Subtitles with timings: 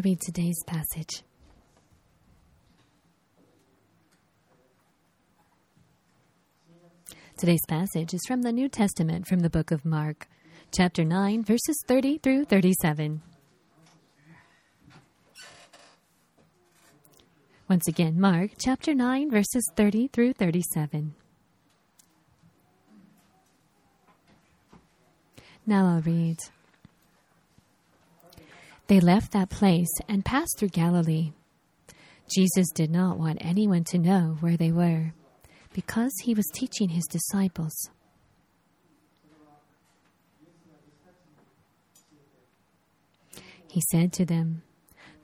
[0.00, 1.24] I'll read today's passage.
[7.36, 10.26] Today's passage is from the New Testament from the book of Mark,
[10.72, 13.20] chapter 9, verses 30 through 37.
[17.68, 21.14] Once again, Mark chapter 9, verses 30 through 37.
[25.66, 26.38] Now I'll read.
[28.90, 31.30] They left that place and passed through Galilee.
[32.34, 35.14] Jesus did not want anyone to know where they were
[35.72, 37.72] because he was teaching his disciples.
[43.68, 44.62] He said to them,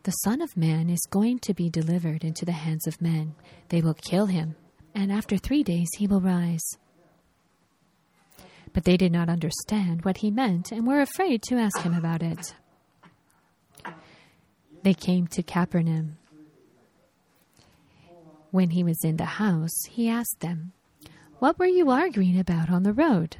[0.04, 3.34] The Son of Man is going to be delivered into the hands of men.
[3.70, 4.54] They will kill him,
[4.94, 6.78] and after three days he will rise.
[8.72, 12.22] But they did not understand what he meant and were afraid to ask him about
[12.22, 12.54] it.
[14.86, 16.16] They came to Capernaum.
[18.52, 20.70] When he was in the house, he asked them,
[21.40, 23.38] What were you arguing about on the road?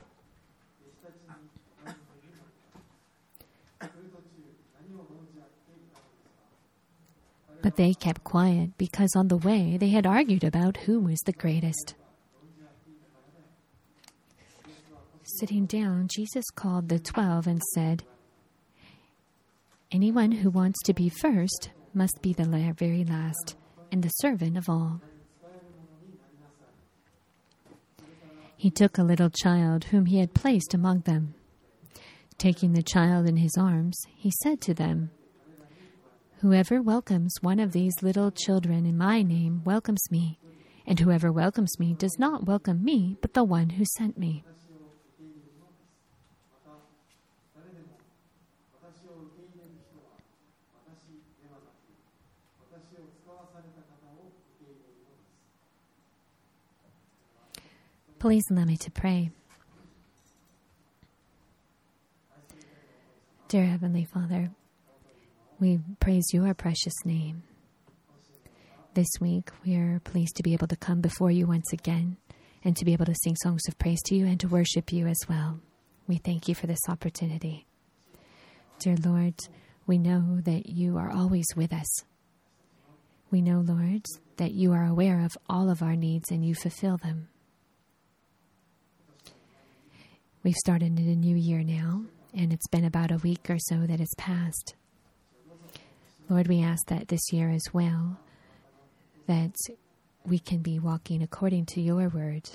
[7.62, 11.32] But they kept quiet because on the way they had argued about who was the
[11.32, 11.94] greatest.
[15.38, 18.02] Sitting down, Jesus called the twelve and said,
[19.92, 22.44] Anyone who wants to be first must be the
[22.76, 23.56] very last
[23.92, 25.00] and the servant of all.
[28.56, 31.34] He took a little child whom he had placed among them.
[32.36, 35.10] Taking the child in his arms, he said to them,
[36.40, 40.40] Whoever welcomes one of these little children in my name welcomes me,
[40.84, 44.42] and whoever welcomes me does not welcome me, but the one who sent me.
[58.18, 59.30] Please allow me to pray.
[63.48, 64.50] Dear Heavenly Father,
[65.60, 67.42] we praise your precious name.
[68.94, 72.16] This week, we are pleased to be able to come before you once again
[72.64, 75.06] and to be able to sing songs of praise to you and to worship you
[75.06, 75.60] as well.
[76.08, 77.66] We thank you for this opportunity.
[78.78, 79.34] Dear Lord,
[79.86, 82.04] we know that you are always with us.
[83.30, 84.06] We know, Lord,
[84.38, 87.28] that you are aware of all of our needs and you fulfill them.
[90.46, 93.78] We've started in a new year now, and it's been about a week or so
[93.78, 94.76] that has passed.
[96.28, 98.20] Lord, we ask that this year as well,
[99.26, 99.56] that
[100.24, 102.48] we can be walking according to your word,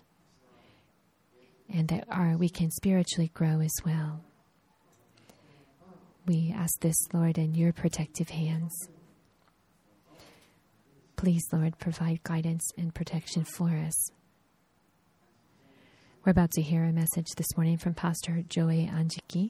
[1.70, 4.22] and that our, we can spiritually grow as well.
[6.26, 8.88] We ask this, Lord, in your protective hands.
[11.18, 14.12] Please, Lord, provide guidance and protection for us.
[16.24, 19.50] We're about to hear a message this morning from Pastor Joey Anjiki.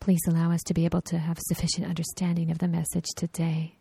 [0.00, 3.76] Please allow us to be able to have sufficient understanding of the message today.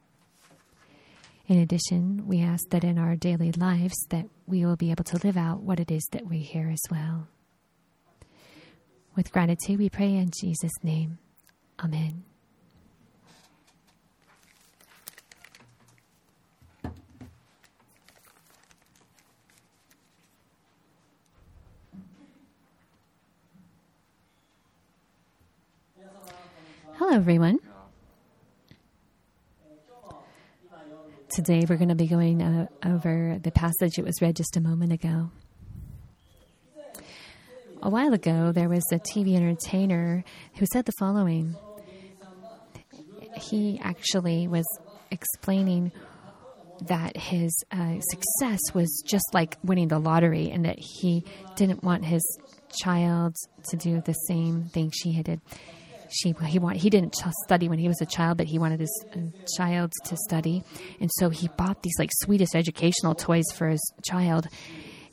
[1.47, 5.25] In addition, we ask that in our daily lives that we will be able to
[5.25, 7.27] live out what it is that we hear as well.
[9.15, 11.17] With gratitude, we pray in Jesus' name.
[11.83, 12.23] Amen.
[27.09, 27.57] Hello, everyone.
[31.31, 34.61] Today we're going to be going uh, over the passage that was read just a
[34.61, 35.31] moment ago.
[37.81, 40.23] A while ago, there was a TV entertainer
[40.57, 41.55] who said the following.
[43.41, 44.67] He actually was
[45.09, 45.91] explaining
[46.89, 51.25] that his uh, success was just like winning the lottery and that he
[51.55, 52.21] didn't want his
[52.83, 53.35] child
[53.69, 55.41] to do the same thing she had did
[56.09, 57.15] she he want he didn't
[57.45, 59.19] study when he was a child, but he wanted his uh,
[59.57, 60.63] child to study,
[60.99, 64.47] and so he bought these like sweetest educational toys for his child,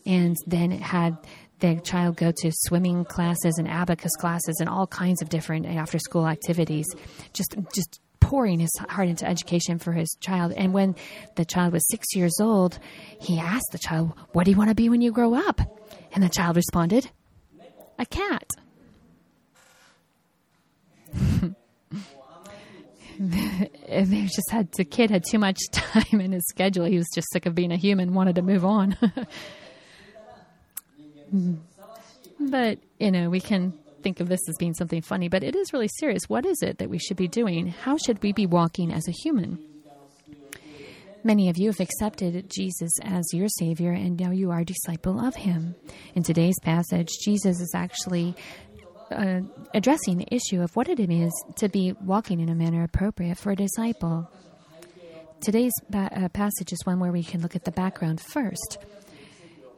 [0.04, 1.16] and then had
[1.60, 5.98] the child go to swimming classes and abacus classes and all kinds of different after
[5.98, 6.86] school activities,
[7.32, 10.52] just just pouring his heart into education for his child.
[10.52, 10.96] And when
[11.36, 12.78] the child was six years old,
[13.20, 15.60] he asked the child, "What do you want to be when you grow up?"
[16.12, 17.10] And the child responded,
[17.98, 18.50] "A cat."
[23.88, 26.84] they just had the kid had too much time in his schedule.
[26.84, 28.96] He was just sick of being a human, wanted to move on.
[32.40, 33.72] but you know, we can
[34.02, 36.22] think of this as being something funny, but it is really serious.
[36.28, 37.68] What is it that we should be doing?
[37.68, 39.58] How should we be walking as a human?
[41.24, 45.18] Many of you have accepted Jesus as your Savior, and now you are a disciple
[45.18, 45.74] of Him.
[46.14, 48.36] In today's passage, Jesus is actually
[49.10, 49.40] uh,
[49.74, 53.52] addressing the issue of what it is to be walking in a manner appropriate for
[53.52, 54.30] a disciple.
[55.40, 58.78] Today's ba- uh, passage is one where we can look at the background first.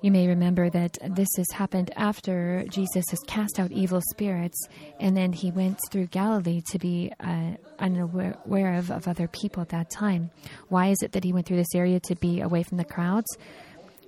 [0.01, 4.69] You may remember that this has happened after Jesus has cast out evil spirits,
[5.01, 9.71] and then he went through Galilee to be uh, unaware of, of other people at
[9.71, 10.31] that time.
[10.69, 13.27] Why is it that he went through this area to be away from the crowds?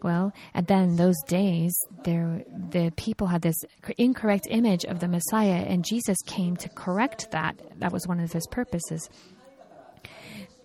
[0.02, 1.72] Well, and then those days,
[2.04, 3.56] there the people had this
[3.98, 7.60] incorrect image of the Messiah, and Jesus came to correct that.
[7.78, 9.08] That was one of his purposes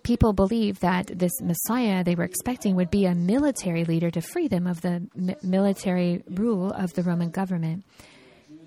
[0.06, 4.46] people believed that this Messiah they were expecting would be a military leader to free
[4.46, 7.84] them of the mi- military rule of the Roman government.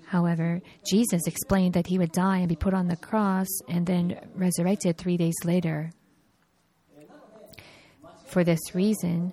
[0.04, 4.20] However, Jesus explained that he would die and be put on the cross and then
[4.34, 5.92] resurrected three days later.
[8.26, 9.32] For this reason,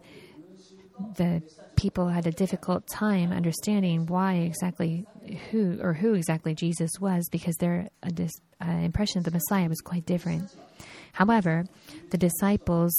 [1.16, 1.42] the
[1.76, 5.06] people had a difficult time understanding why exactly
[5.52, 8.32] who or who exactly Jesus was because their uh, dis,
[8.66, 10.50] uh, impression of the Messiah was quite different.
[11.14, 11.66] However,
[12.10, 12.94] the disciples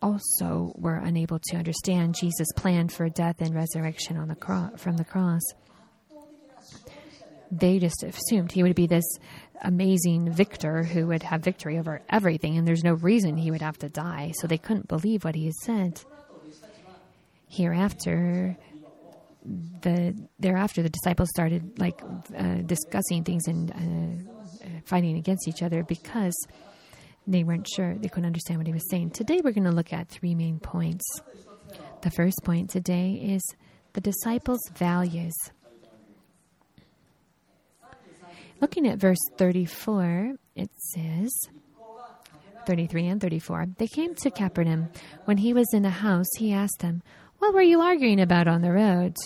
[0.00, 4.96] also were unable to understand Jesus' plan for death and resurrection on the cro- from
[4.96, 5.42] the cross.
[7.50, 9.04] They just assumed he would be this
[9.62, 13.78] amazing victor who would have victory over everything, and there's no reason he would have
[13.78, 14.32] to die.
[14.40, 16.00] So they couldn't believe what he had said.
[17.48, 18.56] Hereafter,
[19.44, 22.00] the thereafter the disciples started like
[22.36, 26.34] uh, discussing things and uh, fighting against each other because
[27.26, 29.10] they weren't sure, they couldn't understand what he was saying.
[29.10, 31.04] Today we're going to look at three main points.
[32.02, 33.42] The first point today is
[33.92, 35.34] the disciples' values.
[38.62, 41.32] Looking at verse 34, it says,
[42.64, 44.88] 33 and 34, they came to Capernaum.
[45.24, 47.02] When he was in the house, he asked them,
[47.38, 49.16] What were you arguing about on the road?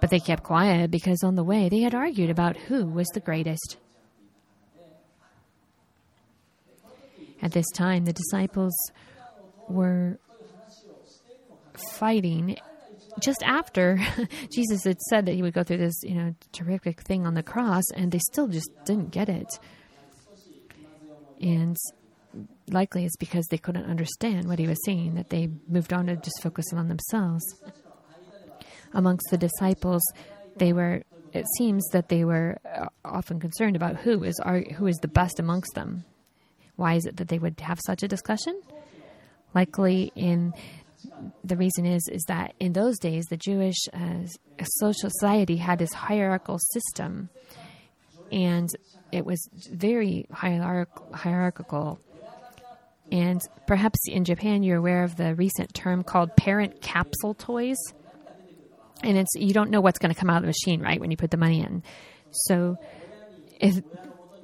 [0.00, 3.20] But they kept quiet because on the way they had argued about who was the
[3.20, 3.78] greatest.
[7.42, 8.74] At this time, the disciples
[9.68, 10.20] were
[11.98, 12.58] fighting
[13.20, 13.98] just after
[14.52, 17.42] Jesus had said that he would go through this, you know, terrific thing on the
[17.42, 19.48] cross, and they still just didn't get it.
[21.40, 21.76] And
[22.68, 26.16] likely it's because they couldn't understand what he was saying, that they moved on to
[26.16, 27.44] just focusing on themselves
[28.94, 30.02] amongst the disciples,
[30.56, 31.02] they were.
[31.32, 34.38] It seems that they were uh, often concerned about who is
[34.76, 36.04] who is the best amongst them.
[36.76, 38.60] Why is it that they would have such a discussion?
[39.54, 40.52] Likely, in
[41.44, 44.26] the reason is is that in those days the Jewish uh,
[44.64, 47.28] social society had this hierarchical system,
[48.30, 48.68] and
[49.10, 52.00] it was very hierarch- hierarchical.
[53.10, 57.76] And perhaps in Japan, you're aware of the recent term called parent capsule toys.
[59.02, 61.10] And it's you don't know what's going to come out of the machine right when
[61.10, 61.82] you put the money in.
[62.30, 62.78] So
[63.60, 63.82] if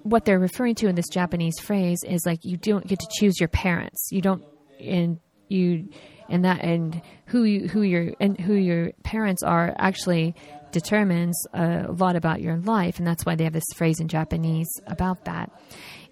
[0.03, 3.41] what they're referring to in this japanese phrase is like you don't get to choose
[3.41, 4.09] your parents.
[4.11, 4.45] You don't
[4.81, 5.89] and you
[6.29, 10.35] and that and who you who your and who your parents are actually
[10.71, 14.69] determines a lot about your life and that's why they have this phrase in japanese
[14.87, 15.50] about that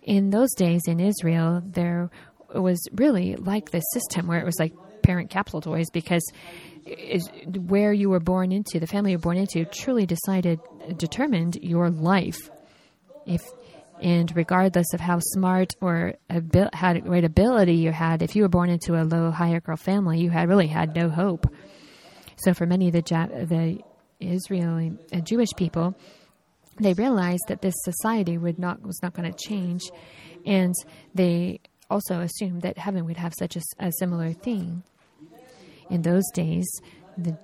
[0.02, 2.10] in those days in israel there
[2.54, 6.22] was really like this system where it was like parent capsule toys because
[7.66, 10.60] where you were born into, the family you were born into, truly decided,
[10.96, 12.50] determined your life.
[13.26, 13.42] If
[14.02, 18.48] and regardless of how smart or abil- had great ability you had, if you were
[18.48, 21.46] born into a low hierarchical family, you had really had no hope.
[22.36, 23.80] So for many of the the
[24.20, 25.94] Israeli uh, Jewish people,
[26.78, 29.82] they realized that this society would not was not going to change,
[30.44, 30.74] and
[31.14, 31.60] they
[31.90, 34.82] also assumed that heaven would have such a, a similar thing
[35.90, 36.66] in those days,
[37.16, 37.36] the,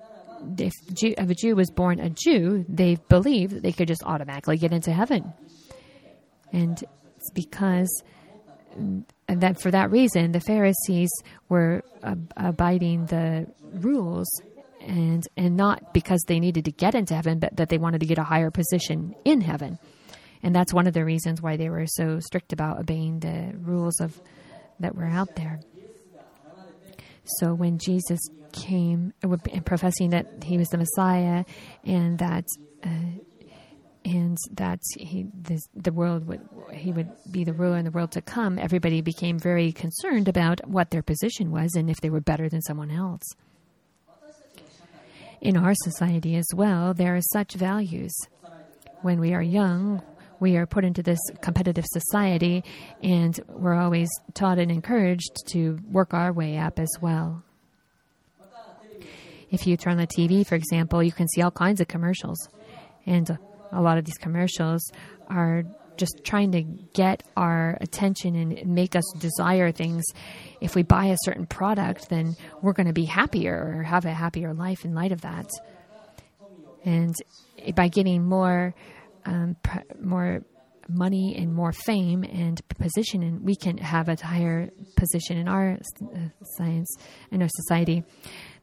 [0.59, 4.03] if, Jew, if a Jew was born a Jew, they believed that they could just
[4.05, 5.33] automatically get into heaven.
[6.53, 6.83] And
[7.17, 8.03] it's because
[9.29, 11.11] that for that reason, the Pharisees
[11.49, 11.83] were
[12.37, 14.29] abiding the rules,
[14.81, 18.07] and and not because they needed to get into heaven, but that they wanted to
[18.07, 19.79] get a higher position in heaven.
[20.43, 24.01] And that's one of the reasons why they were so strict about obeying the rules
[24.01, 24.21] of
[24.81, 25.61] that were out there.
[27.39, 28.19] So when Jesus
[28.53, 31.45] came, and professing that he was the Messiah,
[31.85, 32.45] and that
[32.85, 32.89] uh,
[34.05, 35.27] and that he
[35.75, 36.41] the world would
[36.73, 40.67] he would be the ruler in the world to come, everybody became very concerned about
[40.67, 43.23] what their position was and if they were better than someone else.
[45.41, 48.13] In our society as well, there are such values.
[49.03, 50.01] When we are young,
[50.39, 52.63] we are put into this competitive society,
[53.03, 57.43] and we're always taught and encouraged to work our way up as well.
[59.51, 62.49] If you turn on the TV, for example, you can see all kinds of commercials.
[63.05, 63.37] And
[63.73, 64.83] a lot of these commercials
[65.29, 65.65] are
[65.97, 70.05] just trying to get our attention and make us desire things.
[70.61, 74.13] If we buy a certain product, then we're going to be happier or have a
[74.13, 75.51] happier life in light of that.
[76.85, 77.15] And
[77.77, 78.75] by getting more,
[79.25, 79.57] um,
[80.01, 80.43] more
[80.89, 85.79] money and more fame and position, and we can have a higher position in our
[86.03, 86.19] uh,
[86.57, 86.97] science
[87.31, 88.03] in our society.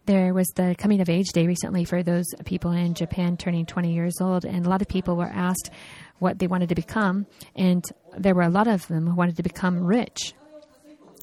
[0.09, 3.93] There was the coming of age day recently for those people in Japan turning 20
[3.93, 5.69] years old, and a lot of people were asked
[6.17, 7.85] what they wanted to become, and
[8.17, 10.33] there were a lot of them who wanted to become rich.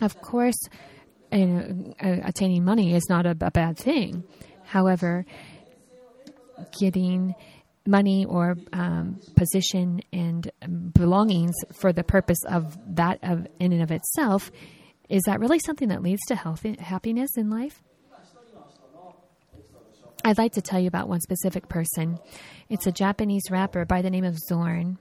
[0.00, 0.54] Of course,
[1.32, 4.22] attaining money is not a, a bad thing.
[4.62, 5.26] However,
[6.78, 7.34] getting
[7.88, 10.48] money or um, position and
[10.94, 14.52] belongings for the purpose of that of in and of itself
[15.08, 17.82] is that really something that leads to health happiness in life
[20.26, 22.18] I'd like to tell you about one specific person.
[22.68, 24.98] It's a Japanese rapper by the name of Zorn.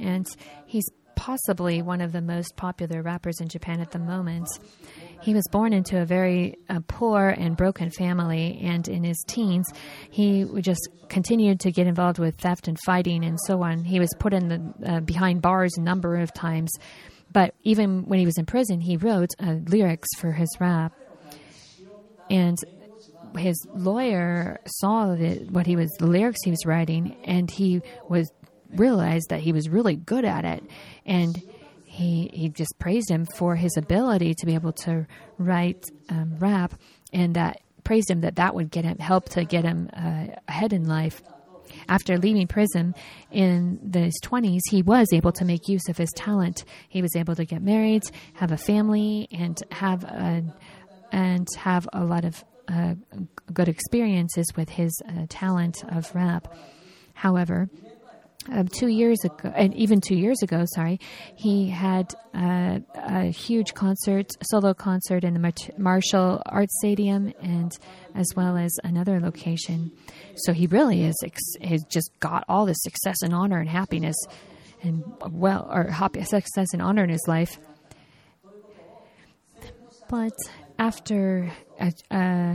[0.00, 0.26] And
[0.66, 0.82] he's
[1.14, 4.48] possibly one of the most popular rappers in Japan at the moment.
[5.22, 9.66] He was born into a very uh, poor and broken family, and in his teens,
[10.10, 13.84] he just continued to get involved with theft and fighting and so on.
[13.84, 16.72] He was put in the uh, behind bars a number of times,
[17.32, 20.92] but even when he was in prison, he wrote uh, lyrics for his rap.
[22.30, 22.58] And
[23.36, 28.30] his lawyer saw that what he was the lyrics he was writing, and he was
[28.74, 30.64] realized that he was really good at it,
[31.06, 31.40] and
[31.84, 35.06] he he just praised him for his ability to be able to
[35.38, 36.74] write um, rap,
[37.12, 40.72] and that praised him that that would get him help to get him uh, ahead
[40.72, 41.22] in life.
[41.88, 42.94] After leaving prison
[43.30, 46.64] in his 20s, he was able to make use of his talent.
[46.88, 48.02] He was able to get married,
[48.34, 50.44] have a family, and have a,
[51.12, 52.94] and have a lot of uh,
[53.52, 56.52] good experiences with his uh, talent of rap.
[57.14, 57.68] However,
[58.50, 60.98] uh, two years ago, and even two years ago, sorry,
[61.34, 67.72] he had uh, a huge concert, solo concert in the Martial Arts Stadium, and
[68.14, 69.90] as well as another location.
[70.36, 74.16] So he really is ex- has just got all the success and honor and happiness,
[74.82, 77.58] and well, or happy success and honor in his life.
[80.08, 80.32] But
[80.78, 81.52] after
[82.10, 82.54] uh,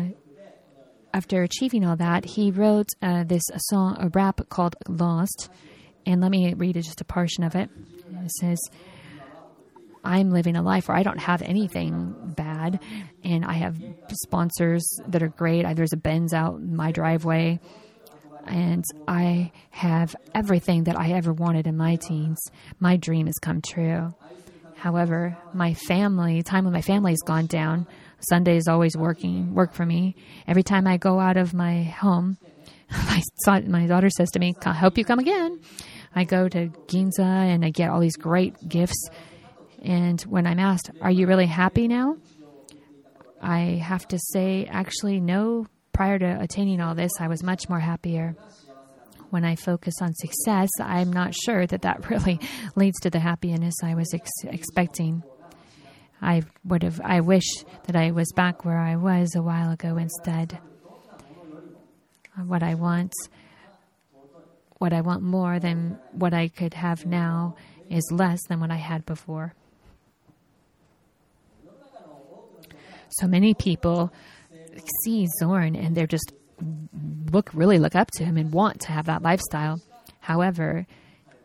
[1.14, 5.50] after achieving all that, he wrote uh, this song, a rap called "Lost,"
[6.06, 7.70] and let me read just a portion of it.
[8.24, 8.60] It says.
[10.06, 12.82] I'm living a life where I don't have anything bad,
[13.24, 13.82] and I have
[14.24, 15.66] sponsors that are great.
[15.78, 17.62] There's a Benz out in my driveway,
[18.46, 22.40] and I have everything that I ever wanted in my teens.
[22.80, 24.14] My dream has come true.
[24.84, 27.88] However, my family, time with my family has gone down.
[28.20, 30.18] Sunday is always working, work for me.
[30.46, 32.36] Every time I go out of my home,
[32.92, 35.62] my, my daughter says to me, I hope you come again.
[36.14, 39.08] I go to Ginza and I get all these great gifts.
[39.82, 42.18] And when I'm asked, Are you really happy now?
[43.42, 45.66] I have to say, actually, no.
[45.94, 48.36] Prior to attaining all this, I was much more happier.
[49.34, 52.40] When I focus on success, I'm not sure that that really
[52.76, 55.24] leads to the happiness I was ex- expecting.
[56.22, 57.48] I would have, I wish
[57.88, 60.60] that I was back where I was a while ago instead.
[62.46, 63.12] What I want,
[64.78, 67.56] what I want more than what I could have now
[67.90, 69.56] is less than what I had before.
[73.10, 74.14] So many people
[75.04, 76.34] see Zorn and they're just
[77.32, 79.82] look really look up to him and want to have that lifestyle.
[80.20, 80.86] However,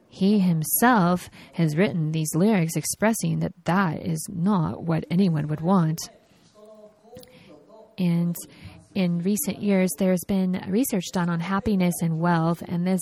[0.08, 6.00] he himself has written these lyrics expressing that that is not what anyone would want.
[7.98, 8.36] And
[8.94, 13.00] in recent years, there's been research done on happiness and wealth, and this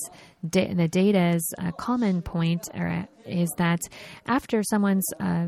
[0.49, 3.81] da- the data's uh, common point er, is that
[4.27, 5.47] after someone's uh,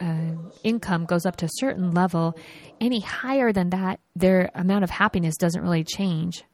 [0.00, 0.32] uh,
[0.64, 2.36] income goes up to a certain level,
[2.80, 6.44] any higher than that, their amount of happiness doesn't really change.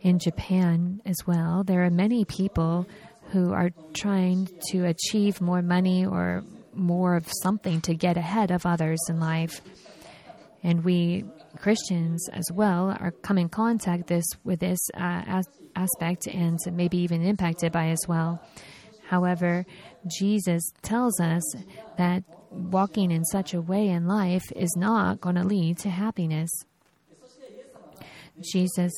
[0.00, 2.86] in Japan as well, there are many people
[3.30, 6.42] who are trying to achieve more money or
[6.74, 9.60] more of something to get ahead of others in life.
[10.62, 11.24] And we
[11.58, 16.98] Christians as well are come in contact this with this uh, as- aspect and maybe
[16.98, 18.40] even impacted by as well.
[19.08, 19.64] However,
[20.06, 21.42] Jesus tells us
[21.96, 26.50] that walking in such a way in life is not going to lead to happiness.
[28.52, 28.92] Jesus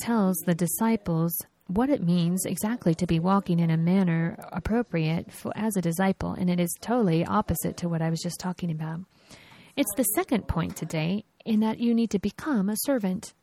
[0.00, 1.32] tells the disciples
[1.68, 6.32] what it means exactly to be walking in a manner appropriate for, as a disciple,
[6.32, 9.02] and it is totally opposite to what I was just talking about.
[9.76, 13.34] It's the second point today in that you need to become a servant.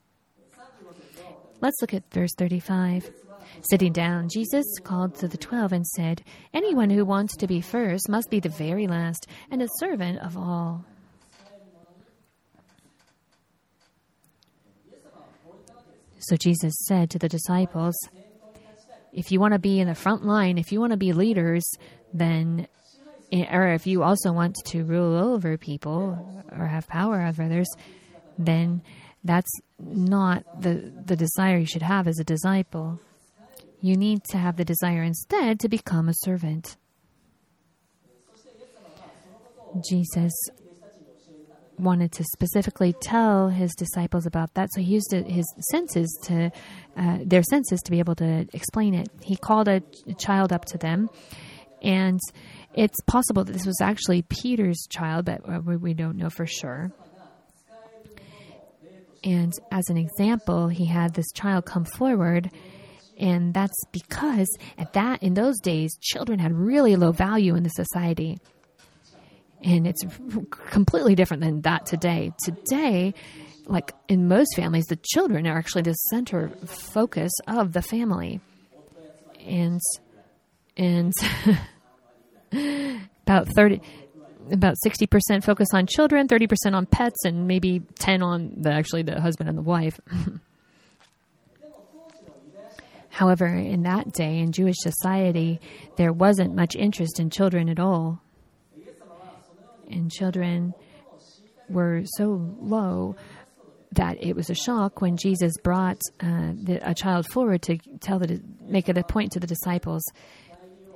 [1.62, 3.29] Let's look at verse 35.
[3.70, 8.10] Sitting down, Jesus called to the twelve and said, Anyone who wants to be first
[8.10, 10.86] must be the very last and a servant of all.
[16.20, 17.96] So Jesus said to the disciples,
[19.14, 21.68] If you want to be in the front line, if you want to be leaders,
[22.14, 22.68] then,
[23.32, 27.70] eh, or if you also want to rule over people or have power over others,
[28.38, 28.82] then
[29.24, 33.00] that's not the, the desire you should have as a disciple.
[33.82, 36.76] You need to have the desire instead to become a servant.
[39.88, 40.34] Jesus
[41.78, 46.52] wanted to specifically tell his disciples about that, so he used his senses to
[46.98, 49.08] uh, their senses to be able to explain it.
[49.22, 49.82] He called a
[50.18, 51.10] child up to them,
[51.82, 52.20] and
[52.74, 56.92] it's possible that this was actually Peter's child, but uh, we don't know for sure.
[59.24, 62.52] And as an example, he had this child come forward
[63.20, 64.48] and that's because
[64.78, 68.40] at that in those days children had really low value in the society.
[69.62, 70.02] And it's
[70.70, 72.32] completely different than that today.
[72.46, 73.14] Today
[73.66, 78.40] like in most families the children are actually the center focus of the family.
[79.46, 79.82] And
[80.78, 81.14] and
[83.24, 83.82] about 30
[84.52, 89.20] about 60% focus on children 30% on pets and maybe 10 on the actually the
[89.20, 90.00] husband and the wife
[93.20, 95.60] However, in that day, in Jewish society,
[95.98, 98.22] there wasn't much interest in children at all.
[99.92, 100.74] And children
[101.68, 103.18] were so low
[103.92, 108.20] that it was a shock when Jesus brought uh, the, a child forward to tell
[108.20, 110.02] the, make a point to the disciples.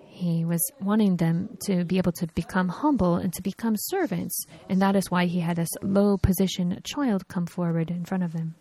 [0.08, 4.82] He was wanting them to be able to become humble and to become servants, and
[4.82, 8.56] that is why he had this low position child come forward in front of them.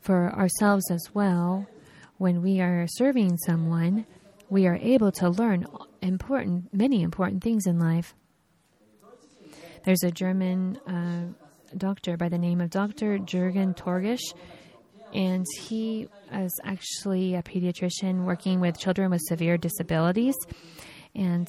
[0.00, 1.68] For ourselves as well,
[2.18, 4.06] when we are serving someone,
[4.48, 5.66] we are able to learn
[6.00, 8.14] important, many important things in life.
[9.84, 11.32] There's a German uh,
[11.76, 13.18] doctor by the name of Dr.
[13.18, 14.32] Jürgen Torgisch,
[15.12, 20.34] and he is actually a pediatrician working with children with severe disabilities.
[21.14, 21.46] And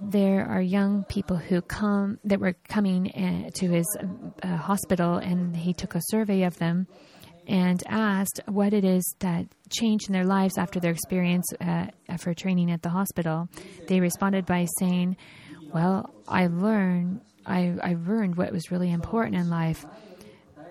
[0.00, 3.86] there are young people who come that were coming uh, to his
[4.42, 6.86] uh, hospital, and he took a survey of them
[7.50, 11.86] and asked what it is that changed in their lives after their experience uh,
[12.16, 13.48] for training at the hospital.
[13.88, 15.16] They responded by saying,
[15.74, 19.84] "Well, I learned I, I learned what was really important in life.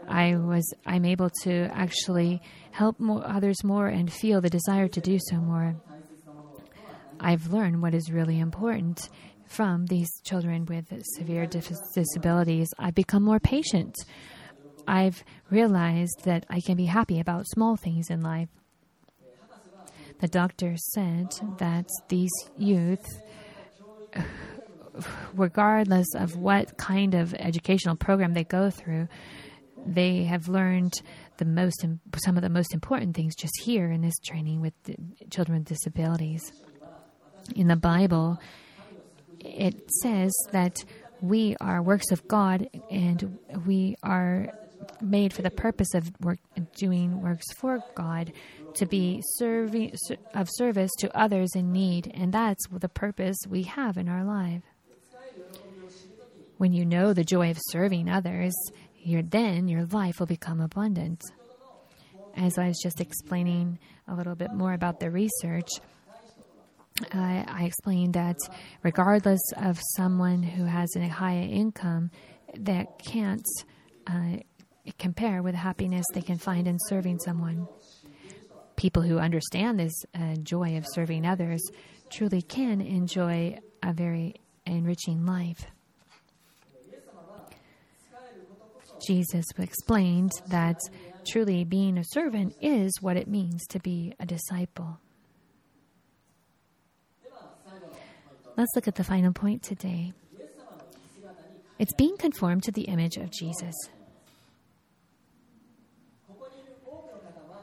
[0.07, 5.01] I was I'm able to actually help more, others more and feel the desire to
[5.01, 5.75] do so more.
[7.19, 9.09] I've learned what is really important."
[9.49, 10.85] From these children with
[11.17, 13.95] severe disabilities, I've become more patient.
[14.89, 18.49] I've realized that I can be happy about small things in life.
[20.19, 21.27] The doctor said
[21.59, 23.05] that these youth,
[25.35, 29.07] regardless of what kind of educational program they go through,
[29.85, 30.93] they have learned
[31.37, 31.85] the most
[32.17, 34.73] some of the most important things just here in this training with
[35.29, 36.51] children with disabilities.
[37.55, 38.39] In the Bible,
[39.39, 40.83] it says that
[41.21, 44.51] we are works of God and we are
[45.01, 46.39] made for the purpose of work,
[46.75, 48.33] doing works for God,
[48.75, 49.93] to be serving
[50.33, 54.61] of service to others in need, and that's the purpose we have in our life.
[56.57, 58.53] When you know the joy of serving others,
[59.05, 61.21] then your life will become abundant.
[62.35, 65.69] As I was just explaining a little bit more about the research,
[67.13, 68.35] I, I explained that
[68.83, 72.11] regardless of someone who has a high income
[72.57, 73.45] that can't
[74.07, 74.37] uh,
[74.97, 77.67] compare with the happiness they can find in serving someone.
[78.75, 81.61] People who understand this uh, joy of serving others
[82.09, 85.65] truly can enjoy a very enriching life.
[89.05, 90.77] Jesus explained that
[91.29, 94.99] truly being a servant is what it means to be a disciple.
[98.57, 100.13] Let's look at the final point today.
[101.77, 103.73] It's being conformed to the image of Jesus.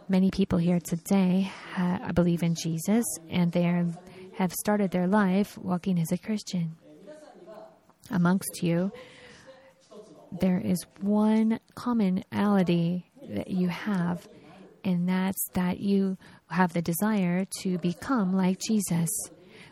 [0.08, 3.86] Many people here today uh, believe in Jesus and they are
[4.36, 6.76] have started their life walking as a Christian.
[8.10, 8.92] Amongst you,
[10.30, 14.28] there is one commonality that you have,
[14.84, 16.18] and that's that you
[16.50, 19.10] have the desire to become like Jesus.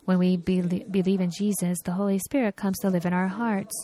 [0.07, 3.75] When we be- believe in Jesus, the Holy Spirit comes to live in our hearts.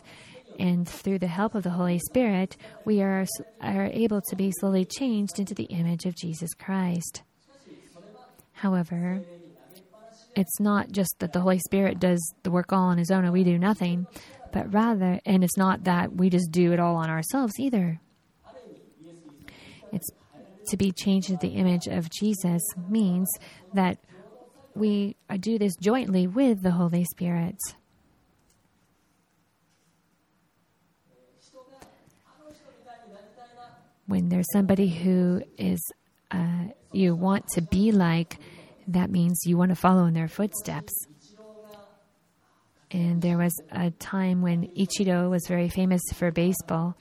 [0.58, 3.26] And through the help of the Holy Spirit, we are,
[3.60, 7.22] are able to be slowly changed into the image of Jesus Christ.
[8.52, 9.22] However,
[10.36, 13.32] it's not just that the Holy Spirit does the work all on his own and
[13.32, 14.06] we do nothing,
[14.52, 18.00] but rather, and it's not that we just do it all on ourselves either.
[19.92, 20.08] It's
[20.68, 23.28] to be changed into the image of Jesus means
[23.74, 23.98] that
[24.74, 27.56] we do this jointly with the Holy Spirit.
[34.06, 35.80] When there's somebody who is
[36.30, 38.38] uh, you want to be like,
[38.88, 40.92] that means you want to follow in their footsteps.
[42.90, 46.96] And there was a time when Ichiro was very famous for baseball,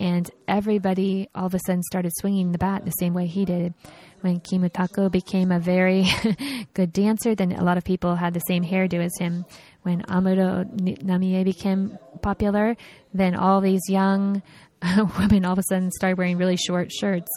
[0.00, 3.74] and everybody all of a sudden started swinging the bat the same way he did.
[4.22, 6.06] When Kimutaku became a very
[6.74, 9.44] good dancer, then a lot of people had the same hairdo as him.
[9.82, 10.64] When Amuro
[11.02, 12.76] Namie became popular,
[13.12, 14.42] then all these young
[15.18, 17.30] women all of a sudden started wearing really short shirts.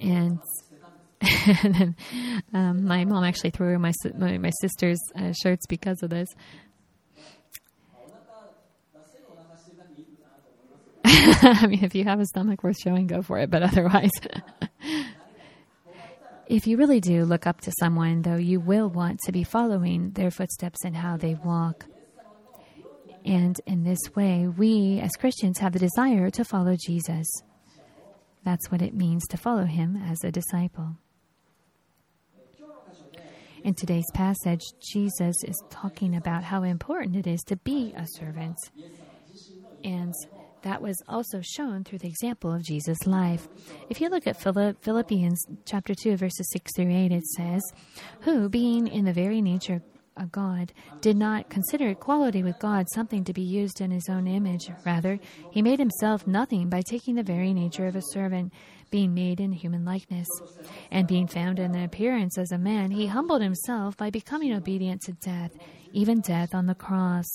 [0.00, 0.38] And
[1.22, 1.96] and then
[2.52, 6.28] um, my mom actually threw my my, my sister's uh, shirts because of this.
[11.44, 13.50] I mean, if you have a stomach worth showing, go for it.
[13.50, 14.12] But otherwise,
[16.46, 20.12] if you really do look up to someone, though, you will want to be following
[20.12, 21.86] their footsteps and how they walk.
[23.24, 27.26] And in this way, we as Christians have the desire to follow Jesus.
[28.44, 30.96] That's what it means to follow him as a disciple.
[33.64, 38.56] In today's passage, Jesus is talking about how important it is to be a servant.
[39.82, 40.14] And
[40.62, 43.48] that was also shown through the example of Jesus' life.
[43.88, 47.62] If you look at Philippians chapter 2, verses 6 through 8, it says,
[48.20, 49.82] Who, being in the very nature
[50.16, 54.26] of God, did not consider equality with God something to be used in his own
[54.26, 54.70] image.
[54.84, 55.18] Rather,
[55.50, 58.52] he made himself nothing by taking the very nature of a servant
[58.90, 60.28] being made in human likeness.
[60.90, 65.00] And being found in the appearance as a man, he humbled himself by becoming obedient
[65.02, 65.52] to death,
[65.92, 67.26] even death on the cross.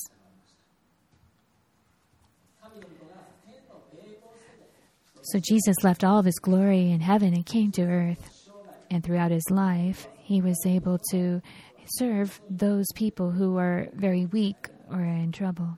[5.31, 8.49] So Jesus left all of his glory in heaven and came to earth.
[8.89, 11.41] And throughout his life, he was able to
[11.85, 15.77] serve those people who are very weak or in trouble.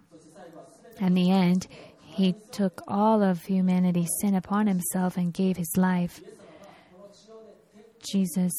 [1.00, 6.22] In the end, he took all of humanity's sin upon himself and gave his life.
[8.04, 8.52] Jesus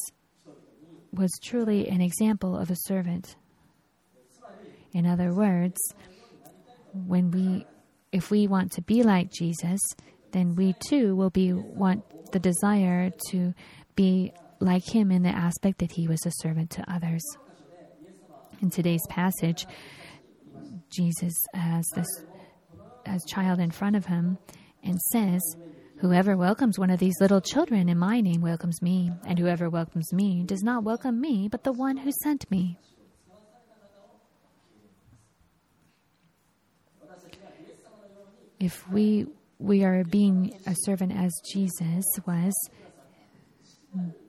[1.12, 3.37] was truly an example of a servant.
[4.92, 5.79] In other words,
[6.92, 7.66] when we
[8.11, 9.81] if we want to be like Jesus,
[10.33, 13.55] then we too will be want the desire to
[13.97, 17.23] be like him in the aspect that he was a servant to others.
[18.61, 19.66] In today's passage,
[20.90, 22.09] Jesus has this
[23.07, 24.38] as child in front of him
[24.83, 25.40] and says,
[25.99, 30.12] Whoever welcomes one of these little children in my name welcomes me, and whoever welcomes
[30.12, 32.79] me does not welcome me, but the one who sent me.
[38.59, 39.27] If we
[39.61, 42.53] we are being a servant as Jesus was,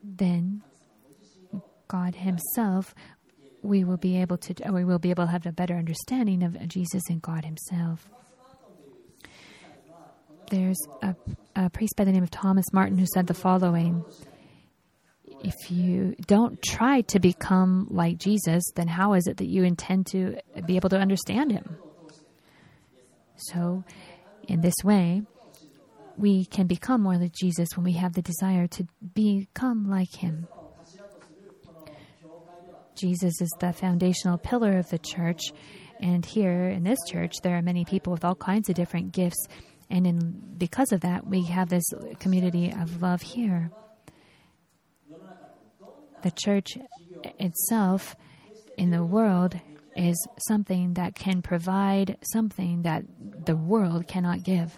[0.04, 0.62] then
[1.88, 2.94] God Himself,
[3.64, 6.68] we will be able to we will be able to have a better understanding of
[6.68, 8.08] Jesus and God Himself
[10.52, 11.16] there's a,
[11.56, 14.04] a priest by the name of Thomas Martin who said the following
[15.26, 20.08] If you don't try to become like Jesus, then how is it that you intend
[20.08, 21.78] to be able to understand him?
[23.38, 23.84] So,
[24.48, 25.24] in this way,
[26.18, 30.48] we can become more like Jesus when we have the desire to become like him.
[32.96, 35.42] Jesus is the foundational pillar of the church,
[36.00, 39.48] and here in this church, there are many people with all kinds of different gifts
[39.92, 41.84] and in, because of that, we have this
[42.20, 43.72] community of love here.
[46.24, 46.78] The church
[47.38, 48.16] itself
[48.78, 49.60] in the world
[49.96, 53.04] is something that can provide something that
[53.46, 54.78] the world cannot give.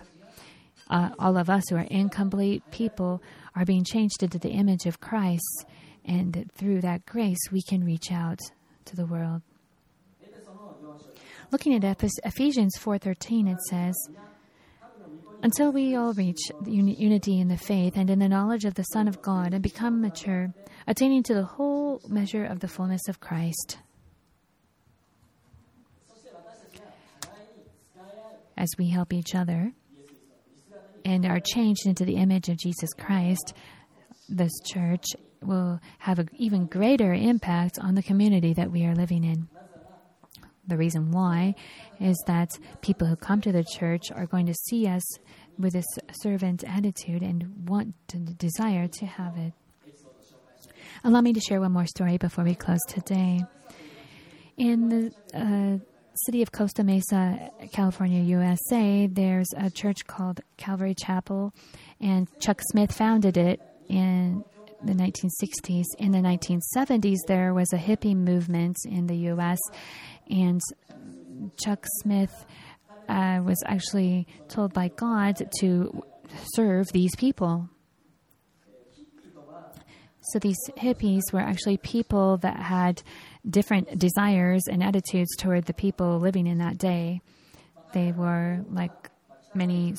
[0.89, 3.21] Uh, all of us who are incomplete people
[3.55, 5.65] are being changed into the image of Christ,
[6.05, 8.39] and through that grace, we can reach out
[8.85, 9.41] to the world.
[11.51, 13.95] Looking at Ephesians 4:13, it says,
[15.43, 19.09] until we all reach unity in the faith and in the knowledge of the Son
[19.09, 20.53] of God and become mature,
[20.87, 23.77] attaining to the whole measure of the fullness of Christ.
[28.55, 29.71] As we help each other
[31.05, 33.53] and are changed into the image of Jesus Christ,
[34.29, 35.05] this church
[35.41, 39.47] will have an even greater impact on the community that we are living in.
[40.65, 41.55] The reason why
[41.99, 42.49] is that
[42.81, 45.03] people who come to the church are going to see us
[45.57, 49.53] with this servant attitude and want to desire to have it.
[51.03, 53.43] Allow me to share one more story before we close today.
[54.55, 55.83] In the uh,
[56.15, 61.53] city of Costa Mesa, California, USA, there's a church called Calvary Chapel,
[61.99, 64.43] and Chuck Smith founded it in
[64.83, 65.85] the 1960s.
[65.97, 69.59] In the 1970s, there was a hippie movement in the U.S.,
[70.29, 70.61] and
[71.63, 72.45] Chuck Smith
[73.09, 76.03] uh, was actually told by God to
[76.53, 77.69] serve these people.
[80.31, 83.03] So these hippies were actually people that had
[83.49, 87.21] different desires and attitudes toward the people living in that day.
[87.93, 89.09] They were like
[89.55, 89.93] many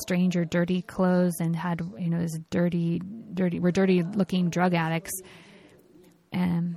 [0.00, 3.00] stranger dirty clothes and had you know this dirty
[3.34, 5.12] dirty were dirty looking drug addicts.
[6.32, 6.76] And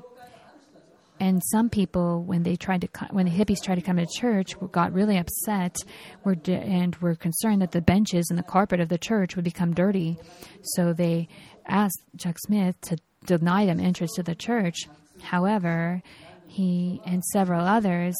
[1.19, 4.55] and some people when they tried to when the hippies tried to come to church
[4.71, 5.77] got really upset
[6.23, 9.73] were and were concerned that the benches and the carpet of the church would become
[9.73, 10.17] dirty.
[10.63, 11.27] So they
[11.67, 14.87] asked Chuck Smith to deny them entrance to the church
[15.21, 16.01] however
[16.47, 18.15] he and several others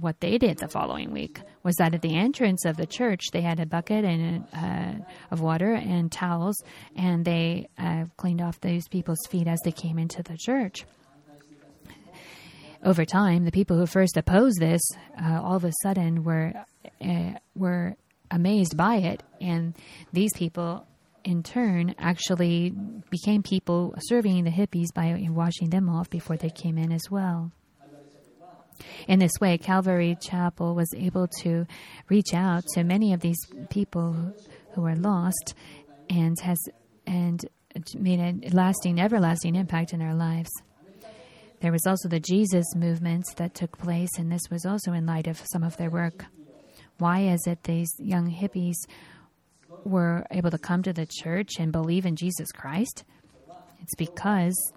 [0.00, 3.42] what they did the following week was that at the entrance of the church they
[3.42, 6.56] had a bucket and uh, of water and towels,
[6.96, 10.84] and they uh, cleaned off those people's feet as they came into the church.
[12.84, 14.82] Over time, the people who first opposed this
[15.22, 16.52] uh, all of a sudden were
[17.00, 17.96] uh, were
[18.30, 19.74] amazed by it, and
[20.12, 20.86] these people
[21.24, 22.74] in turn actually
[23.10, 27.52] became people serving the hippies by washing them off before they came in as well.
[29.06, 31.66] In this way, Calvary Chapel was able to
[32.08, 33.38] reach out to many of these
[33.70, 34.34] people
[34.74, 35.54] who were lost
[36.10, 36.58] and has
[37.06, 37.44] and
[37.94, 40.50] made a lasting, everlasting impact in their lives.
[41.60, 45.26] There was also the Jesus movement that took place, and this was also in light
[45.26, 46.24] of some of their work.
[46.98, 48.74] Why is it these young hippies
[49.84, 53.04] were able to come to the church and believe in Jesus Christ?
[53.80, 54.72] It's because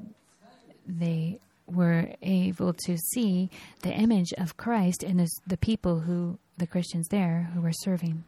[0.87, 3.49] they were able to see
[3.81, 8.23] the image of Christ in the, the people who, the Christians there, who were serving.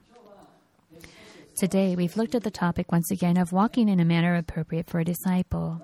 [1.56, 5.00] Today, we've looked at the topic once again of walking in a manner appropriate for
[5.00, 5.82] a disciple.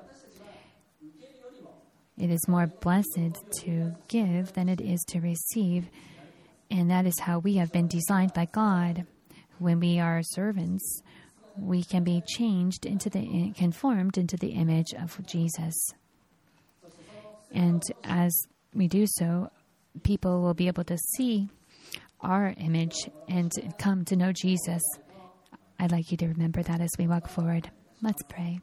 [2.15, 5.89] It is more blessed to give than it is to receive,
[6.69, 9.08] and that is how we have been designed by God.
[9.63, 11.02] When we are servants,
[11.56, 15.73] we can be changed into the conformed into the image of Jesus.
[17.54, 18.36] And as
[18.73, 19.49] we do so,
[20.04, 21.47] people will be able to see
[22.19, 24.82] our image and come to know Jesus.
[25.80, 27.71] I'd like you to remember that as we walk forward.
[28.02, 28.60] Let's pray.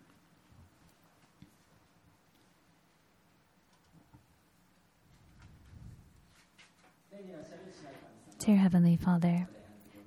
[8.39, 9.49] Dear Heavenly Father,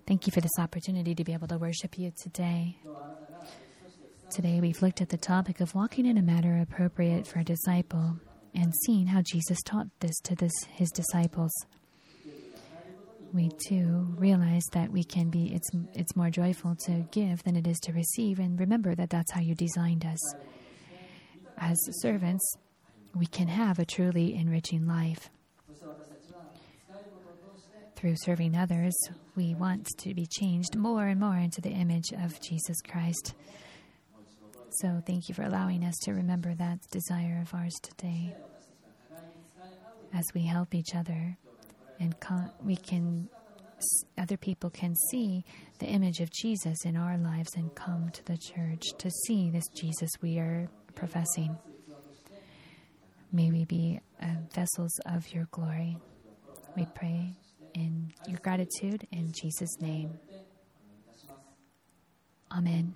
[0.08, 2.78] thank you for this opportunity to be able to worship you today.
[4.30, 8.18] Today we've looked at the topic of walking in a manner appropriate for a disciple
[8.56, 11.52] and seen how Jesus taught this to this, his disciples.
[13.34, 17.66] We too realize that we can be, it's, it's more joyful to give than it
[17.66, 20.20] is to receive, and remember that that's how you designed us.
[21.58, 22.44] As servants,
[23.16, 25.32] we can have a truly enriching life.
[28.04, 28.94] Through serving others,
[29.38, 33.34] we want to be changed more and more into the image of Jesus Christ.
[34.82, 38.36] So thank you for allowing us to remember that desire of ours today.
[40.14, 41.38] As we help each other,
[41.98, 42.14] and
[42.62, 43.30] we can,
[44.18, 45.46] other people can see
[45.80, 49.70] the image of Jesus in our lives and come to the church to see this
[49.74, 51.58] Jesus we are professing.
[53.32, 55.96] May we be uh, vessels of your glory.
[56.76, 57.38] We pray
[58.44, 60.20] gratitude in Jesus' name.
[62.52, 62.94] Amen.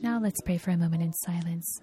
[0.00, 1.80] Now let's pray for a moment in silence.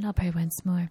[0.00, 0.90] And I'll pray once more.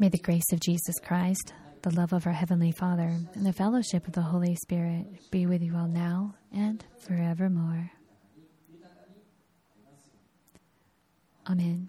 [0.00, 4.08] May the grace of Jesus Christ, the love of our Heavenly Father, and the fellowship
[4.08, 7.92] of the Holy Spirit be with you all now and forevermore.
[11.48, 11.88] Amen.